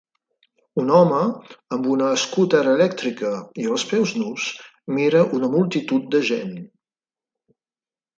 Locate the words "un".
0.83-0.87